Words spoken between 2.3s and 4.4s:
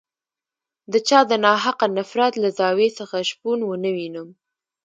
له زاویې څخه شپون ونه وینم.